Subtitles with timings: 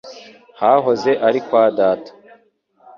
[0.59, 2.11] Hahoze ari kwa data